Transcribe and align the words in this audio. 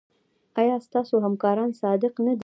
ایا 0.61 0.75
ستاسو 0.87 1.15
همکاران 1.25 1.69
صادق 1.81 2.13
نه 2.27 2.33
دي؟ 2.35 2.39